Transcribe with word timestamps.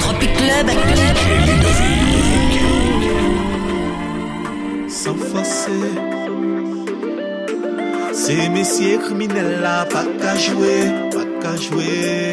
Tropic 0.00 0.32
Club. 0.34 0.70
Sans 4.88 5.14
facer. 5.14 5.70
C'est 8.12 8.48
messieurs 8.48 8.98
criminels 8.98 9.60
là, 9.62 9.84
pas 9.84 10.04
qu'à 10.20 10.34
jouer, 10.36 10.90
pas 11.12 11.24
qu'à 11.40 11.56
jouer. 11.56 12.32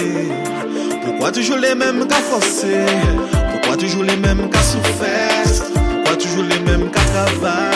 Pourquoi 1.03 1.31
toujours 1.31 1.57
les 1.57 1.75
mêmes 1.75 2.07
qu'à 2.07 2.15
forcer? 2.15 2.85
Pourquoi 3.51 3.77
toujours 3.77 4.03
les 4.03 4.17
mêmes 4.17 4.49
qu'à 4.49 4.61
souffrir? 4.61 5.71
Pourquoi 5.93 6.15
toujours 6.17 6.43
les 6.43 6.59
mêmes 6.59 6.89
qu'à 6.91 7.01
travailler? 7.01 7.74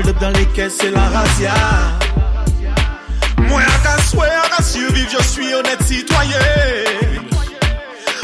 dans 0.00 0.30
les 0.30 0.46
caisses, 0.46 0.78
c'est 0.80 0.90
la 0.90 1.00
razzia. 1.00 1.52
Moi, 3.36 3.60
à 3.60 4.02
swear, 4.02 4.42
à 4.56 4.62
survivre, 4.62 5.10
je 5.10 5.22
suis 5.22 5.52
honnête 5.52 5.82
citoyen. 5.84 6.38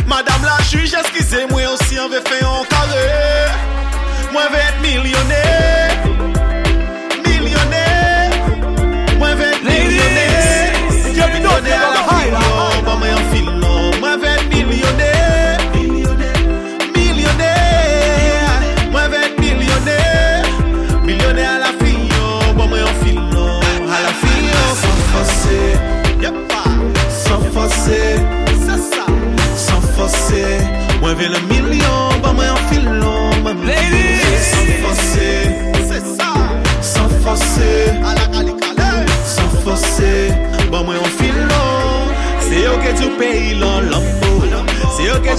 Madame 0.07 0.43
la 0.45 0.65
juge, 0.65 0.95
excusez-moi 0.95 1.61
aussi, 1.75 1.99
on 2.01 2.09
veut 2.09 2.23
faire 2.23 2.49
un 2.49 2.65
carré. 2.65 3.53
Moi, 4.33 4.43
je 4.49 4.53
vais 4.53 4.63
être 4.63 4.81
millionnaire. 4.81 5.88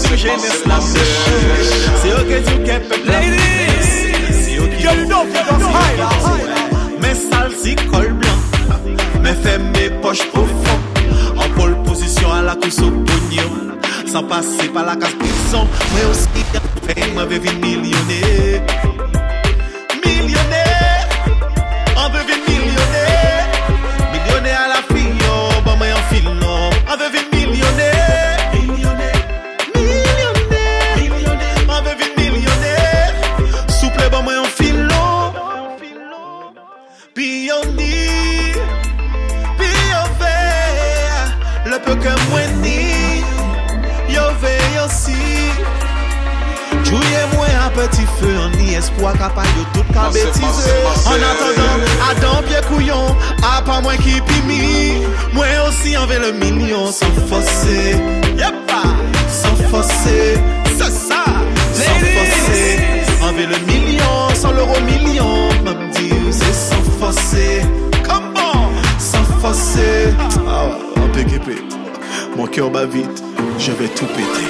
que 0.10 0.18
jeunesse 0.18 0.64
la 0.66 0.80
C'est 2.02 2.10
eux 2.10 2.24
qui 2.28 2.42
disent 2.42 2.66
qu'elle 2.66 2.84
peut 2.84 3.02
Ladies, 3.06 3.38
c'est 4.32 4.58
eux 4.58 4.68
qui 4.68 4.78
disent 4.78 4.88
qu'elle 4.88 5.08
Mes 7.00 7.16
sales, 7.16 7.52
si 7.62 7.76
col 7.76 8.14
blanc. 8.14 8.40
Mes 9.22 9.34
femmes, 9.34 9.72
mes 9.74 9.90
poches 10.02 10.28
profondes. 10.32 10.80
En 11.38 11.50
pole 11.60 11.76
position 11.84 12.32
à 12.32 12.42
la 12.42 12.56
course 12.56 12.80
au 12.80 12.92
pognon. 12.92 13.78
Sans 14.06 14.24
passer 14.24 14.70
par 14.74 14.86
la 14.86 14.96
casse 14.96 15.14
prison. 15.14 15.68
Moi 15.92 16.12
aussi, 16.12 16.28
fais, 16.86 17.12
moi, 17.14 17.26
vais 17.26 17.40
millionnaire. 17.40 18.99
Toutes 49.74 50.14
les 50.14 50.22
bêtises, 50.24 50.74
en 51.06 51.14
attendant, 51.14 51.78
Adam, 52.10 52.44
pieds 52.48 52.62
couillons, 52.68 53.16
pas 53.66 53.82
moi 53.82 53.96
qui 53.98 54.20
pimi. 54.22 55.04
Moi 55.34 55.46
aussi, 55.68 55.96
envers 55.98 56.20
le 56.20 56.32
million, 56.32 56.92
sans 56.92 57.12
forcer, 57.28 57.96
y'a 58.38 58.52
pas, 58.68 58.96
sans 59.30 59.56
forcer, 59.70 60.40
c'est 60.78 60.92
ça, 60.92 61.24
sans 61.74 62.00
forcer, 62.00 62.80
envers 63.22 63.50
le 63.50 63.60
million, 63.72 64.30
sans 64.34 64.52
l'euro 64.52 64.80
million. 64.82 65.50
M'a 65.64 65.74
p'tit, 65.74 66.14
c'est 66.32 66.54
sans 66.54 66.84
forcer, 67.00 67.62
comment, 68.04 68.70
sans 68.98 69.24
forcer, 69.40 70.14
ah 70.48 70.66
ouais, 70.66 71.04
un 71.04 71.08
p'tit 71.10 71.40
p'tit. 71.40 71.78
Mon 72.36 72.48
cœur 72.48 72.72
va 72.72 72.86
vite, 72.86 73.24
je 73.60 73.72
vais 73.72 73.88
tout 73.90 74.06
péter. 74.06 74.48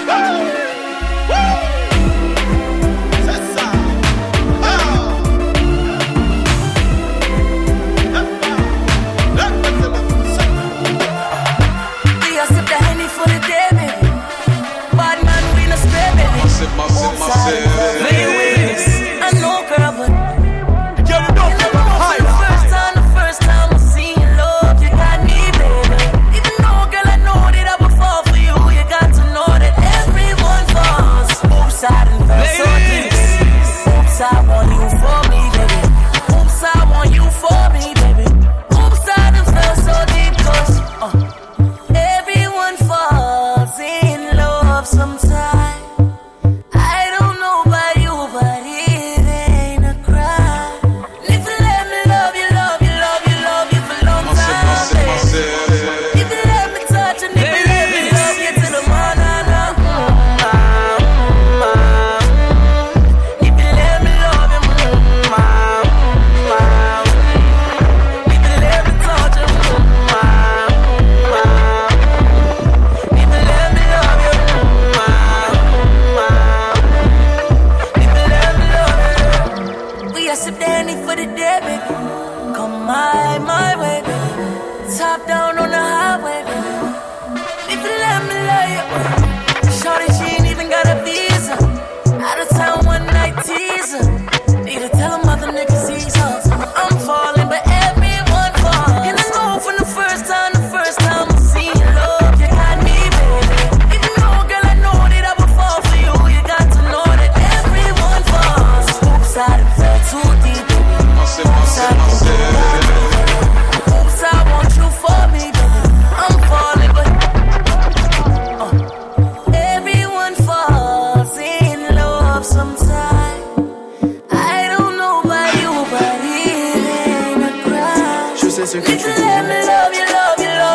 Sais 128.70 128.82
ce 128.82 128.86
que 128.86 128.92
tu 128.92 129.10
love 129.10 129.90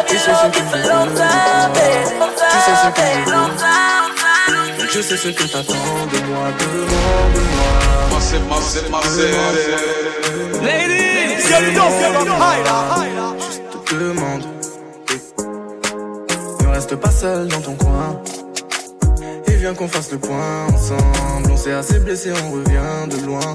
Tu 0.08 0.16
sais 0.16 0.34
ce 0.34 0.48
que 0.48 0.58
je 0.58 0.64
babe. 2.96 3.28
Long 3.30 3.48
Tu 4.90 5.02
sais 5.02 5.16
ce 5.16 5.28
que 5.28 5.42
je 5.42 5.46
je 5.46 5.52
t'attends 5.52 5.74
de 6.12 6.18
moi, 6.28 6.46
demande-moi. 6.58 7.72
Massive, 8.12 8.46
massive, 8.48 8.90
massive. 8.90 9.36
Ladies, 10.62 11.46
get 11.46 11.62
up, 11.78 11.92
get 12.00 12.16
up, 12.16 12.28
higher. 12.40 12.80
Juste 13.38 13.62
te 13.86 13.94
demande. 13.94 14.42
Ne 16.62 16.68
reste 16.72 16.96
pas 16.96 17.10
seul 17.10 17.46
dans 17.48 17.60
ton 17.60 17.74
coin. 17.76 18.20
Et 19.46 19.52
viens 19.52 19.74
qu'on 19.74 19.88
fasse 19.88 20.10
le 20.10 20.18
point 20.18 20.66
ensemble. 20.74 21.52
On 21.52 21.56
s'est 21.56 21.72
assez 21.72 22.00
blessé, 22.00 22.32
on 22.44 22.50
revient 22.52 23.08
de 23.08 23.24
loin. 23.26 23.54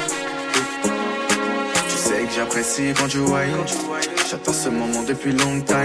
Quand 2.73 3.07
tu 3.09 3.19
whine, 3.19 3.65
j'attends 4.29 4.53
ce 4.53 4.69
moment 4.69 5.03
depuis 5.05 5.33
long 5.33 5.59
time. 5.59 5.77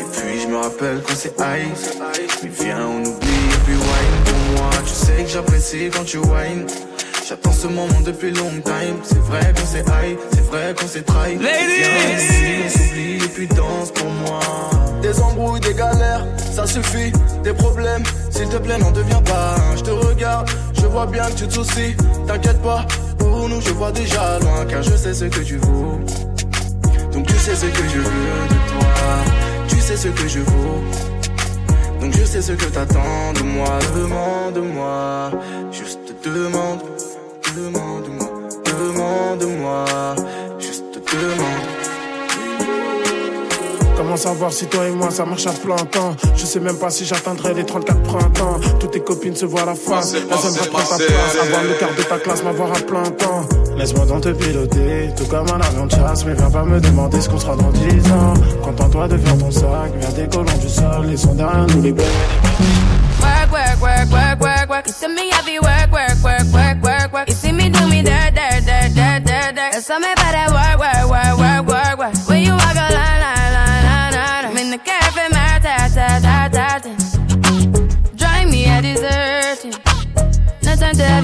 Et 0.00 0.04
puis 0.12 0.40
je 0.40 0.46
me 0.46 0.56
rappelle 0.56 1.02
qu'on 1.02 1.14
s'est 1.14 1.34
high, 1.40 1.66
mais 2.40 2.50
viens 2.60 2.86
on 2.86 3.00
oublie 3.00 3.28
et 3.28 3.64
puis 3.64 3.74
wine 3.74 4.24
pour 4.24 4.62
moi. 4.62 4.70
Tu 4.86 4.94
sais 4.94 5.24
que 5.24 5.28
j'apprécie 5.28 5.90
quand 5.92 6.04
tu 6.04 6.18
whine. 6.18 6.66
J'attends 7.28 7.52
ce 7.52 7.66
moment 7.66 8.00
depuis 8.06 8.30
long 8.30 8.60
time. 8.64 8.96
C'est 9.02 9.18
vrai 9.18 9.52
qu'on 9.52 9.66
s'est 9.66 9.80
high, 9.80 10.16
c'est 10.30 10.46
vrai 10.46 10.72
qu'on 10.78 10.86
s'est 10.86 11.02
trahi. 11.02 11.34
Ladies! 11.34 11.56
Viens, 11.78 12.16
ici, 12.16 12.62
on 12.64 12.78
s'oublie 12.78 13.16
et 13.16 13.28
puis 13.28 13.48
danse 13.48 13.90
pour 13.90 14.08
moi. 14.08 14.40
Des 15.02 15.20
embrouilles, 15.20 15.60
des 15.60 15.74
galères, 15.74 16.24
ça 16.54 16.64
suffit. 16.64 17.10
Des 17.42 17.52
problèmes, 17.52 18.04
s'il 18.30 18.48
te 18.48 18.56
plaît, 18.56 18.78
n'en 18.78 18.92
deviens 18.92 19.22
pas. 19.22 19.56
Je 19.76 19.82
te 19.82 19.90
regarde, 19.90 20.48
je 20.74 20.86
vois 20.86 21.06
bien 21.06 21.24
que 21.24 21.34
tu 21.34 21.48
te 21.48 21.54
soucies. 21.54 21.96
T'inquiète 22.28 22.62
pas, 22.62 22.86
pour 23.18 23.48
nous, 23.48 23.60
je 23.60 23.70
vois 23.70 23.92
déjà 23.92 24.38
loin, 24.40 24.64
car 24.66 24.82
je 24.82 24.96
sais 24.96 25.14
ce 25.14 25.24
que 25.26 25.40
tu 25.40 25.56
vaux. 25.56 25.98
Donc 27.12 27.26
tu 27.26 27.36
sais 27.36 27.54
ce 27.54 27.66
que 27.66 27.84
je 27.88 27.98
veux 27.98 28.42
de 28.52 28.58
toi. 28.70 28.88
Tu 29.68 29.76
sais 29.80 29.96
ce 29.96 30.08
que 30.08 30.28
je 30.28 30.40
vaux. 30.40 30.82
Donc 32.00 32.12
je 32.12 32.24
sais 32.24 32.42
ce 32.42 32.52
que 32.52 32.66
t'attends 32.66 33.32
de 33.34 33.42
moi, 33.42 33.78
demande-moi, 33.96 35.30
juste 35.72 36.14
demande, 36.24 36.80
demande-moi, 37.56 38.30
demande-moi, 38.64 39.84
juste 40.58 40.94
demande. 41.12 41.67
Savoir 44.18 44.52
si 44.52 44.66
toi 44.66 44.84
et 44.84 44.90
moi 44.90 45.12
ça 45.12 45.24
marche 45.24 45.46
à 45.46 45.52
plein 45.52 45.76
temps. 45.76 46.16
Je 46.36 46.44
sais 46.44 46.58
même 46.58 46.76
pas 46.76 46.90
si 46.90 47.04
j'atteindrai 47.04 47.54
les 47.54 47.64
34 47.64 48.02
printemps. 48.02 48.58
Toutes 48.80 48.90
tes 48.90 49.00
copines 49.00 49.36
se 49.36 49.46
voient 49.46 49.62
à 49.62 49.66
la 49.66 49.74
face 49.76 50.12
Elles 50.12 50.22
aimeraient 50.22 50.68
prendre 50.68 50.88
ta 50.88 50.96
place. 50.96 51.36
Avoir 51.40 51.62
le 51.62 51.74
quart 51.74 51.94
de 51.96 52.02
ta 52.02 52.18
classe, 52.18 52.42
m'avoir 52.42 52.72
à 52.72 52.80
plein 52.80 53.04
temps. 53.04 53.48
Laisse-moi 53.76 54.06
donc 54.06 54.22
te 54.22 54.30
piloter 54.30 55.10
Tout 55.16 55.26
comme 55.26 55.46
un 55.48 55.60
avion 55.60 55.86
de 55.86 55.92
chasse 55.92 56.24
Mais 56.24 56.34
viens 56.34 56.50
pas 56.50 56.64
me 56.64 56.80
demander 56.80 57.20
ce 57.20 57.28
qu'on 57.28 57.38
sera 57.38 57.54
dans 57.54 57.70
10 57.70 58.10
ans. 58.10 58.34
Contente-toi 58.64 59.06
de 59.06 59.18
faire 59.18 59.38
ton 59.38 59.50
sac. 59.52 59.92
Viens 60.00 60.10
décollant 60.10 60.58
du 60.60 60.68
sol 60.68 61.06
Laissons 61.06 61.34
derrière 61.34 61.66
nous 61.68 61.82
les 61.82 61.92
belles 61.92 62.06
Work, 63.20 63.52
work, 63.52 63.80
work, 63.80 64.10
work, 64.10 64.40
work, 64.40 64.68
work. 64.70 64.86
You 64.86 64.92
see 64.92 65.08
me 65.08 65.30
heavy 65.30 65.58
work, 65.58 65.90
work, 65.92 66.22
work, 66.22 66.46
work, 66.52 66.82
work, 66.82 67.12
work. 67.12 67.28
You 67.28 67.34
see 67.34 67.52
me 67.52 67.68
do 67.68 67.86
me 67.88 68.02
dirt, 68.02 68.34
dirt, 68.34 68.64
dirt, 68.66 68.94
dirt, 68.94 69.24
dirt, 69.24 69.54
dirt. 69.54 69.72
There's 69.72 69.86
something 69.86 70.10
about 70.12 70.32
that 70.32 70.50
work, 70.50 70.78
work, 70.78 70.78
work, 70.78 70.94
work, 70.94 70.97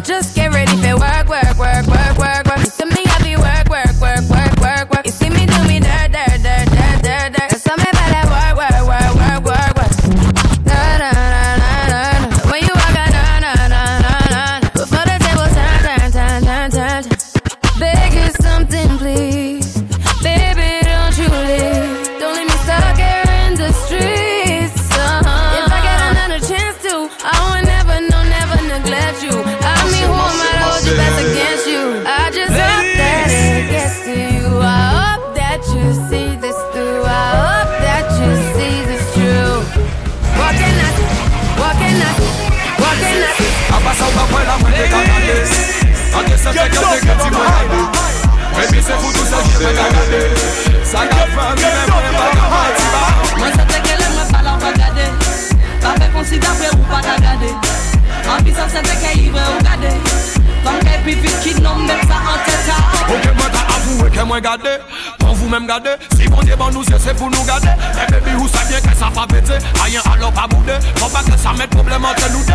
Just 0.00 0.34
Just 0.34 0.41
gade 65.12 65.18
Pan 65.18 65.32
vous 65.32 65.48
même 65.48 65.66
gade 65.66 65.98
Si 66.16 66.28
bon 66.28 66.40
dieu 66.42 66.56
ban 66.56 66.70
nou 66.70 66.82
se 66.84 66.98
se 66.98 67.12
pou 67.14 67.30
nou 67.30 67.44
gade 67.44 67.68
E 67.68 68.10
baby 68.10 68.34
ou 68.38 68.48
sa 68.48 68.64
bien 68.64 68.80
ke 68.80 68.94
sa 68.96 69.10
pa 69.10 69.26
pete 69.26 69.58
Ayen 69.84 70.02
alo 70.12 70.30
pa 70.30 70.46
boude 70.46 70.72
Faut 70.96 71.08
pas 71.08 71.22
que 71.22 71.36
ça 71.38 71.52
mette 71.56 71.70
problème 71.70 72.04
entre 72.04 72.30
nous 72.32 72.44
deux. 72.44 72.52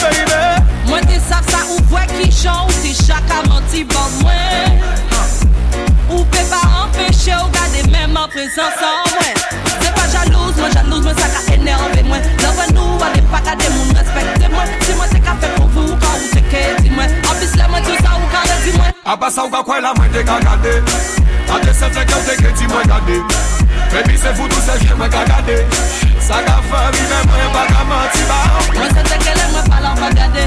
Baby. 0.00 0.60
Mwen 0.88 1.06
te 1.06 1.20
sav 1.28 1.44
sa 1.50 1.62
ou 1.68 1.78
vwe 1.90 2.06
ki 2.10 2.30
chan 2.32 2.66
Ou 2.66 2.72
te 2.82 2.92
chaka 2.94 3.42
manti 3.48 3.84
ban 3.84 4.08
mwen 4.20 4.80
Ou 6.10 6.24
pe 6.24 6.42
pa 6.50 6.60
empêche 6.82 7.34
ou 7.36 7.50
gade 7.54 7.90
même 7.90 8.16
en 8.16 8.28
présence 8.28 8.80
en 8.82 9.10
mwen 9.14 9.34
Se 9.80 9.92
pa 9.94 10.08
jalouse, 10.12 10.56
mwen 10.56 10.72
jalouse, 10.72 11.04
mwen 11.04 11.16
sa 11.20 11.28
ka 11.28 11.44
enerve 11.54 12.02
mwen 12.08 12.28
Lè 12.42 12.52
wè 12.58 12.68
nou 12.74 12.98
wale 13.00 13.22
pa 13.30 13.42
gade 13.46 13.70
moun 13.76 13.94
respekte 13.96 14.50
mwen 14.50 14.76
Si 14.86 14.98
mwen 14.98 15.14
te 15.14 15.22
ka 15.24 15.36
fe 15.40 15.54
pou 15.56 15.70
vou 15.76 15.96
ka 16.02 16.14
ou 16.16 16.34
te 16.34 16.44
ke 16.50 16.66
di 16.82 16.94
mwen 16.96 17.18
An 17.22 17.40
pis 17.40 17.56
lè 17.58 17.70
mwen 17.70 17.86
tout 17.86 18.06
sa 18.06 18.18
ou 18.18 18.34
ka 18.34 18.44
redi 18.48 18.76
mwen 18.78 19.02
Abasa 19.04 19.46
ou 19.46 19.54
ka 19.54 19.64
kwe 19.66 19.82
la 19.84 19.94
mwen 19.98 20.14
te 20.16 20.26
ka 20.26 20.40
gade 20.46 21.19
Ate 21.54 21.72
se 21.74 21.88
fek 21.94 22.10
yo 22.10 22.18
te 22.26 22.36
ke 22.42 22.52
ti 22.58 22.66
mwen 22.70 22.86
gade. 22.86 23.16
Baby 23.92 24.16
se 24.18 24.34
foutou 24.38 24.60
se 24.62 24.78
jye 24.84 24.94
mwen 24.94 25.10
ka 25.10 25.24
gade. 25.26 25.56
Sa 26.22 26.38
ka 26.46 26.60
fè 26.70 26.80
mi 26.94 27.02
men 27.10 27.26
mwen 27.30 27.50
baka 27.54 27.84
mati 27.90 28.22
ba. 28.28 28.38
Mwen 28.76 28.94
se 28.94 29.02
teke 29.08 29.34
lè 29.34 29.46
mwen 29.50 29.64
pala 29.70 29.90
ou 29.92 30.00
pa 30.00 30.10
gade. 30.14 30.46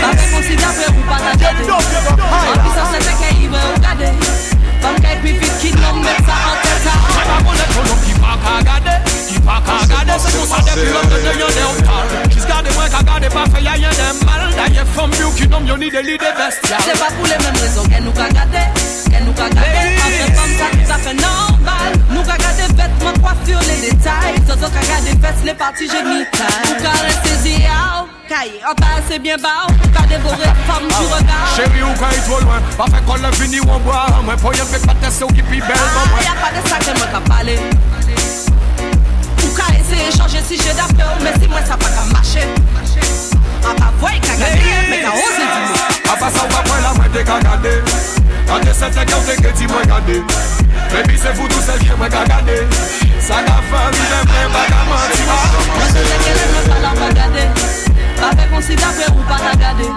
Pa 0.00 0.12
fe 0.16 0.28
konsida 0.34 0.70
fe 0.78 0.86
ou 0.92 1.02
pa 1.08 1.18
ta 1.24 1.32
gade. 1.42 1.66
An 1.66 2.62
pi 2.62 2.70
sa 2.76 2.84
se 2.92 3.02
teke 3.08 3.28
ive 3.42 3.64
ou 3.70 3.82
gade. 3.86 4.12
Kom 4.80 4.96
ke 5.04 5.16
pipit 5.24 5.56
ki 5.60 5.74
nom 5.76 5.98
men 6.04 6.22
sa 6.24 6.36
an 6.50 6.56
teta 6.64 6.94
Mwen 7.10 7.26
pa 7.32 7.38
konen 7.48 7.74
konon 7.74 7.98
ki 8.06 8.14
pa 8.22 8.32
ka 8.44 8.54
gade. 8.70 8.94
Ki 9.28 9.42
pa 9.44 9.58
ka 9.66 9.80
gade 9.90 10.20
Se 10.20 10.30
kon 10.36 10.46
sa 10.52 10.62
depi 10.68 10.86
lom 10.94 11.06
de 11.10 11.18
de 11.26 11.32
yon 11.42 11.52
de 11.58 11.64
ou 11.66 11.84
tal. 11.90 12.06
Jis 12.30 12.46
gade 12.48 12.70
mwen 12.78 12.88
ka 12.94 13.02
gade 13.10 13.28
pa 13.34 13.44
fe 13.50 13.64
ya 13.66 13.74
yon 13.82 13.98
de 13.98 14.08
mal. 14.24 14.46
Da 14.56 14.70
ye 14.78 14.86
fom 14.94 15.10
biou 15.18 15.34
ki 15.34 15.50
nom 15.50 15.66
yon 15.66 15.76
l'idée, 15.82 16.02
l'idée 16.02 16.32
bestiale. 16.38 16.80
C'est 16.86 16.98
pas 16.98 17.10
pour 17.18 17.26
les 17.26 17.38
mêmes 17.44 17.60
raisons 17.60 17.84
qu'elle 17.88 18.04
nous 18.04 18.14
a 18.14 18.28
gâté. 18.28 18.62
Qu'elle 19.10 19.24
nous 19.24 19.36
a 19.36 19.48
gâté. 19.48 19.99
En 19.99 19.99
tout 20.26 20.92
à 20.92 20.98
fait 20.98 21.14
normal. 21.14 21.92
Nous 22.10 22.20
a 22.20 22.36
gâté 22.36 22.62
vêtements, 22.74 23.12
coiffure, 23.22 23.60
les 23.68 23.90
détails. 23.90 24.36
Zozo 24.46 24.66
a 24.66 24.68
gâté 24.68 25.16
fesses, 25.20 25.44
les 25.44 25.54
parties 25.54 25.88
génitales. 25.88 26.46
Nous 26.64 26.86
a 26.86 26.90
rester 27.06 27.36
ziao. 27.42 28.08
Caillé, 28.28 28.60
en 28.68 28.74
pas 28.74 29.00
assez 29.04 29.18
bien 29.18 29.36
bas. 29.36 29.66
Nous 29.68 30.02
a 30.02 30.06
dévoré 30.06 30.44
femme 30.66 30.86
du 30.86 31.06
regard. 31.14 31.56
Chérie, 31.56 31.82
ou 31.82 31.94
il 32.12 32.22
trop 32.22 32.40
loin, 32.40 32.60
pas 32.76 32.84
fait 32.84 33.04
qu'on 33.04 33.16
l'a 33.16 33.32
fini 33.32 33.60
ou 33.60 33.66
pille 35.42 35.60
belle. 35.60 35.79
gade. 50.10 50.24
Baby 50.92 51.18
se 51.18 51.34
foudou 51.34 51.60
sel 51.62 51.78
ke 51.78 51.96
mwen 51.96 52.10
ka 52.10 52.24
gade 52.26 52.66
Sa 53.20 53.42
ka 53.46 53.60
fan 53.70 53.90
mi 53.94 54.04
ven 54.10 54.24
mwen 54.26 54.52
baka 54.52 54.80
manti 54.90 55.22
Mwen 55.22 55.92
se 55.92 56.02
leke 56.08 56.32
le 56.38 56.46
mwen 56.52 56.64
palan 56.70 56.94
pa 56.98 57.08
gade 57.14 57.44
Pa 58.18 58.30
fe 58.36 58.48
konsida 58.50 58.90
pre 58.96 59.06
ou 59.14 59.22
pa 59.28 59.38
ta 59.38 59.54
gade 59.60 59.89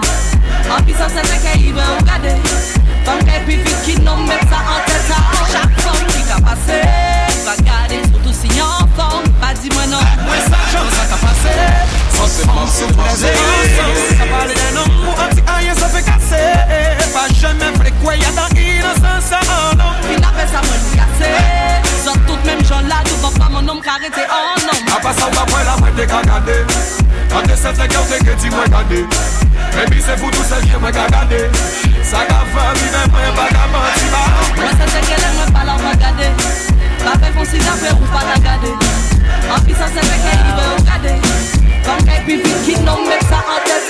en 25.04 25.10
homme. 25.10 25.12
A 25.12 25.12
pas 25.12 25.12
ça 25.12 25.26
ou 25.26 25.30
pas 25.30 25.44
point 25.46 25.64
la 25.64 26.22
gardé. 26.22 26.52
Quand 27.30 27.42
t'es 27.42 27.56
cette 27.56 27.88
qui 27.88 27.96
ont 27.96 28.04
que 28.04 28.42
tu 28.42 28.50
m'as 28.50 28.66
gardé. 28.68 29.04
Baby, 29.74 30.02
c'est 30.04 30.16
vous 30.16 30.30
tous 30.30 30.44
celles 30.44 30.64
qui 30.64 30.76
m'ont 30.76 30.90
gardé. 30.90 31.50
Ça 32.02 32.18
qu'a 32.28 32.44
fait, 32.44 32.78
il 32.78 32.88
est 32.88 33.08
plein, 33.10 33.32
pas 33.34 33.48
qu'à 33.48 33.66
mentir. 33.72 34.10
Moi 34.56 34.70
c'est 34.78 34.88
ce 34.88 35.00
qu'elle 35.06 35.24
aime 35.24 35.52
pas 35.52 35.64
la 35.64 35.74
Pas 37.04 37.18
fait 37.18 37.32
qu'on 37.32 37.44
s'y 37.44 37.58
tape 37.58 38.00
ou 38.00 38.06
pas 38.06 38.24
la 38.24 38.40
ce 39.86 40.00
qu'elle 40.00 40.44
veut 40.56 40.72
regarder 40.78 41.20
Comme 41.84 42.02
qu'elle 42.06 42.24
puis 42.24 42.36
vite 42.36 42.62
qui 42.64 42.80
nomme 42.80 43.06
mettre 43.08 43.28
ça 43.28 43.36
en 43.36 43.60
tête 43.64 43.88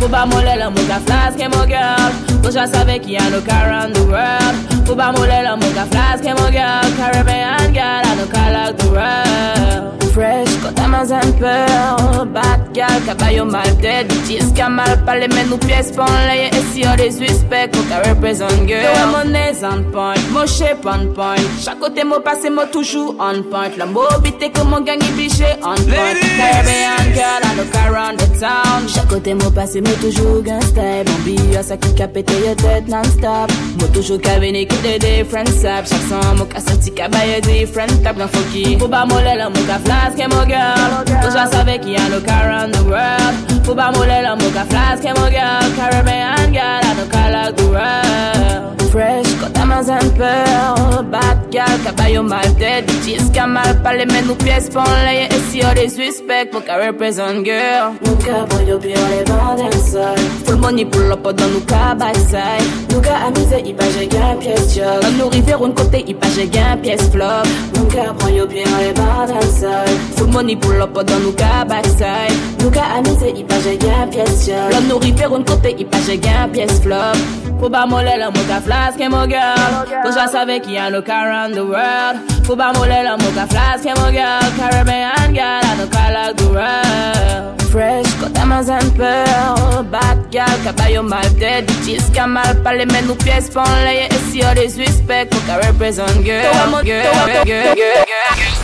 Faut 0.00 0.08
pas 0.08 0.26
la 0.56 0.70
mocha 0.70 1.00
flask 1.06 1.38
et 1.38 1.48
mon 1.48 1.66
girl 1.66 2.12
Faut 2.42 2.50
je 2.50 2.72
savais 2.72 2.98
qu'il 3.00 3.12
y 3.12 3.16
a 3.16 3.30
no 3.30 3.40
car 3.40 3.64
around 3.64 3.94
the 3.94 4.00
world 4.00 4.86
Faut 4.86 4.94
pas 4.94 5.12
moller 5.12 5.42
la 5.42 5.56
mocha 5.56 5.86
flask 5.90 6.24
et 6.24 6.34
mon 6.34 6.50
girl 6.50 6.84
Caribbean 6.98 7.72
girl, 7.72 8.02
I 8.04 8.16
no 8.16 8.26
car 8.26 8.52
like 8.52 8.76
the 8.76 8.90
world 8.90 9.31
Fresh, 10.22 10.56
quand 10.62 10.81
mal 10.92 11.12
un 11.12 11.32
peu 11.32 12.26
Bad 12.32 12.60
girl, 12.74 13.00
caballo 13.06 13.44
mal 13.44 13.76
tête 13.80 14.08
Bitches 14.08 14.52
qui 14.54 14.60
a 14.60 14.68
mal 14.68 15.04
parlé, 15.04 15.26
mais 15.28 15.44
nous 15.48 15.56
pièces 15.56 15.92
en 15.98 16.04
l'air 16.26 16.50
Et 16.52 16.62
si 16.72 16.84
on 16.86 16.94
des 16.96 17.10
suspects, 17.10 17.70
qu'on 17.72 17.82
ka 17.88 18.08
represent 18.08 18.66
girl 18.66 18.82
Yo, 18.82 19.06
mon 19.12 19.30
nez 19.30 19.56
on 19.62 19.82
point, 19.90 20.14
mon 20.30 20.46
shape 20.46 20.86
on 20.86 21.12
point. 21.14 21.36
Chaque 21.60 21.78
côté, 21.78 22.04
mon 22.04 22.20
passé, 22.20 22.50
mon 22.50 22.66
toujours 22.66 23.16
on 23.18 23.42
point. 23.42 23.70
La 23.76 23.86
mobilité 23.86 24.50
que 24.50 24.60
mon 24.62 24.80
gang 24.80 25.02
est 25.02 25.16
biché 25.16 25.46
on 25.62 25.74
point. 25.74 26.14
Caribbean 26.36 27.14
girl, 27.14 27.42
I 27.42 27.72
car 27.72 27.92
around 27.92 28.18
the 28.18 28.40
town. 28.40 28.88
Chaque 28.88 29.08
côté, 29.08 29.34
mon 29.34 29.50
passé, 29.50 29.80
mon 29.80 29.94
toujours 30.00 30.42
gangsta 30.42 30.82
Mon 31.06 31.24
billet, 31.24 31.62
ça 31.62 31.76
qui 31.76 32.02
a 32.02 32.08
pété 32.08 32.34
your 32.44 32.56
tête 32.56 32.88
non-stop. 32.88 33.50
Moi 33.78 33.88
toujours 33.92 34.20
qu'à 34.20 34.38
venir 34.38 34.68
que 34.68 34.74
des 34.82 34.98
different 34.98 35.46
saps. 35.46 35.90
Chaque 35.90 36.08
son, 36.08 36.36
mon 36.36 36.44
ka 36.46 36.60
senti 36.60 36.92
qu'à 36.92 37.08
bailler 37.08 37.40
different 37.40 38.02
tap 38.02 38.16
Dans 38.16 38.28
funky, 38.28 38.78
faut 38.78 38.88
pas 38.88 39.06
moller 39.06 39.36
la 39.36 39.48
mon 39.48 39.64
ka 39.66 39.78
flask 39.84 40.18
et 40.18 40.28
mon 40.28 40.46
girl 40.46 40.81
Faut 41.22 41.30
je 41.30 41.56
savais 41.56 41.78
qu'il 41.78 41.92
y 41.92 41.96
a 41.96 42.08
no 42.08 42.20
car 42.20 42.44
around 42.44 42.72
the 42.74 42.82
world. 42.82 43.64
Faut 43.64 43.74
pas 43.74 43.92
moller 43.92 44.22
la 44.22 44.34
mon 44.34 44.50
ka 44.50 44.64
flask 44.64 45.04
et 45.04 45.12
mon 45.18 45.28
girl 45.30 45.64
Caribbean 45.76 46.52
girl, 46.52 46.82
I 46.82 46.94
no 46.94 47.06
car 47.10 47.30
like 47.30 47.56
the 47.56 47.64
world 47.66 48.81
Fresh, 48.92 49.24
quand 49.40 49.50
t'as 49.54 49.64
mal 49.64 49.82
un 49.88 50.08
peu 50.10 51.02
Bad 51.10 51.38
girl, 51.50 51.80
caballo 51.82 52.22
mal 52.22 52.44
tête. 52.58 52.84
Bitches 52.86 53.32
qui 53.32 53.38
a 53.38 53.46
mal 53.46 53.80
parlé, 53.82 54.04
mais 54.04 54.20
nous 54.20 54.34
pièces 54.34 54.68
en 54.76 54.84
l'air 54.84 55.30
Et 55.32 55.40
si 55.50 55.62
on 55.64 55.72
des 55.72 55.88
suspects, 55.88 56.52
mon 56.52 56.60
ka 56.60 56.76
represent 56.76 57.42
girl. 57.42 57.94
Mon 58.04 58.14
ka 58.16 58.44
brillo 58.50 58.78
bien 58.78 59.00
les 59.10 59.24
bandes 59.24 59.72
sol 59.82 60.18
Full 60.44 60.56
money 60.56 60.84
up 60.84 61.22
dans 61.22 61.48
nous 61.48 61.60
ka 61.60 61.94
backside 61.94 62.68
Nous 62.90 63.00
ka 63.00 63.14
amusé, 63.28 63.72
pas 63.72 63.84
j'ai 63.98 64.06
gain 64.08 64.36
pièce 64.38 64.74
job. 64.74 65.02
Nous 65.18 65.28
rivières, 65.28 65.62
un 65.62 65.70
côté, 65.70 66.04
pas 66.12 66.28
j'ai 66.36 66.46
gain 66.46 66.76
pièce 66.82 67.08
flop. 67.10 67.48
Mon 67.74 67.86
ka 67.86 68.12
brillo 68.12 68.46
bien 68.46 68.64
les 68.78 68.92
bandes 68.92 69.42
sol 69.58 69.88
Full 70.18 70.30
money 70.32 70.58
up 70.82 70.92
dans 70.92 71.18
nous 71.20 71.32
ka 71.32 71.64
backside 71.66 72.36
Nous 72.62 72.70
ka 72.70 72.82
amusé, 72.98 73.42
pas 73.48 73.54
j'ai 73.64 73.78
gain 73.78 74.06
pièce 74.10 74.44
job. 74.46 74.82
Nous 74.86 74.98
rivières, 74.98 75.32
un 75.32 75.42
côté, 75.42 75.82
pas 75.90 75.96
j'ai 76.06 76.18
gain 76.18 76.46
pièce 76.52 76.78
flop 76.78 77.16
Faut 77.62 77.70
pas 77.70 77.86
moller 77.86 78.16
la 78.18 78.28
mocha 78.28 78.60
flask 78.60 78.98
et 78.98 79.08
mon 79.08 79.24
girl. 79.28 79.86
Faut 80.02 80.10
je 80.10 80.32
savais 80.32 80.58
qu'il 80.58 80.72
y 80.72 80.78
a 80.78 80.90
no 80.90 81.00
car 81.00 81.26
around 81.26 81.54
the 81.54 81.60
world. 81.60 82.18
Faut 82.44 82.56
pas 82.56 82.72
moller 82.72 83.04
la 83.04 83.16
mocha 83.16 83.46
flask 83.48 83.86
et 83.86 84.00
mon 84.00 84.10
girl. 84.10 84.42
Caribbean 84.58 85.32
girl, 85.32 85.62
I 85.62 85.78
no 85.78 85.86
car 85.86 86.10
like 86.10 86.36
the 86.38 86.50
world. 86.50 87.62
Fresh, 87.70 88.12
quand 88.20 88.32
t'as 88.34 88.44
mal 88.44 88.68
un 88.68 88.90
peu 88.90 89.84
Bad 89.84 90.18
girl, 90.32 90.58
caballo 90.64 91.04
mal 91.04 91.32
tête 91.38 91.66
Bitches. 91.66 92.10
Qui 92.12 92.18
a 92.18 92.26
mal 92.26 92.60
parlé, 92.64 92.84
mais 92.84 93.02
nous 93.02 93.14
pièces 93.14 93.48
pas 93.48 93.62
en 93.62 93.84
l'air 93.84 94.08
Et 94.10 94.30
si 94.32 94.42
on 94.44 94.54
des 94.54 94.68
suspects, 94.68 95.32
faut 95.32 95.40
qu'à 95.46 95.64
represent 95.64 96.02
girl 96.24 96.42
Girl, 96.84 96.84
girl, 96.84 97.46
girl, 97.46 97.76
girl, 97.76 97.76
girl 97.76 98.61